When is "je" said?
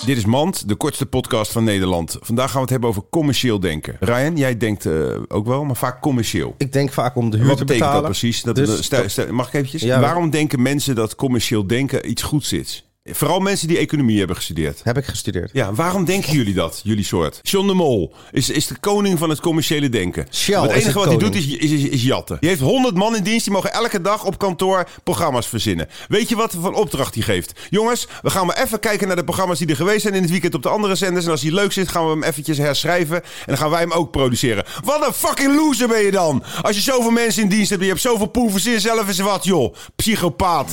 26.28-26.36, 36.02-36.10, 36.76-36.82, 37.86-37.92